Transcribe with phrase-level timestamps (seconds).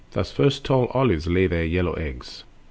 [0.13, 2.43] Thus first tall olives lay their yellow eggs.